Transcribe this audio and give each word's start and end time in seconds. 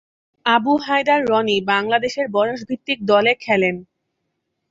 আবু 0.45 0.73
হায়দার 0.77 1.21
রনি 1.25 1.57
বাংলাদেশের 1.71 2.27
বয়সভিত্তিক 2.29 2.99
দলে 3.05 3.33
খেলেন। 3.41 3.75